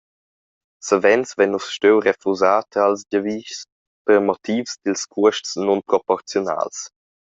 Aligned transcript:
Savens 0.83 1.29
vein 1.37 1.51
nus 1.53 1.67
stuiu 1.75 1.97
refusar 2.09 2.59
tals 2.73 3.01
giavischs 3.11 3.59
per 4.05 4.19
motivs 4.29 4.73
dils 4.83 5.03
cuosts 5.13 5.51
nunproporziunals. 5.65 6.77